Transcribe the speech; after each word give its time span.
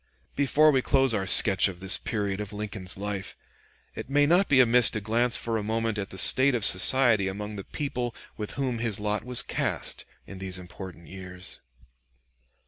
Before 0.35 0.71
we 0.71 0.81
close 0.81 1.13
our 1.13 1.27
sketch 1.27 1.67
of 1.67 1.79
this 1.79 1.99
period 1.99 2.41
of 2.41 2.51
Lincoln's 2.51 2.97
life, 2.97 3.37
it 3.93 4.09
may 4.09 4.25
not 4.25 4.49
be 4.49 4.59
amiss 4.59 4.89
to 4.89 4.99
glance 4.99 5.37
for 5.37 5.57
a 5.57 5.63
moment 5.63 5.99
at 5.99 6.09
the 6.09 6.17
state 6.17 6.55
of 6.55 6.65
society 6.65 7.27
among 7.27 7.55
the 7.55 7.63
people 7.65 8.15
with 8.35 8.53
whom 8.53 8.79
his 8.79 8.99
lot 8.99 9.23
was 9.23 9.43
cast 9.43 10.05
in 10.25 10.39
these 10.39 10.57
important 10.57 11.07
years. 11.07 11.61